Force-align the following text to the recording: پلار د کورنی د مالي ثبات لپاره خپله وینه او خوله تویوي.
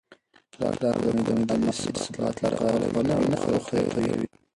پلار 0.51 0.75
د 0.81 0.83
کورنی 1.01 1.23
د 1.47 1.51
مالي 1.61 1.93
ثبات 2.03 2.35
لپاره 2.45 2.57
خپله 2.91 3.13
وینه 3.21 3.37
او 3.47 3.55
خوله 3.65 3.89
تویوي. 3.93 4.27